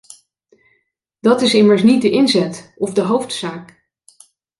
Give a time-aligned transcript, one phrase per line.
[1.19, 3.83] Dat is immers niet de inzet, of de hoofdzaak.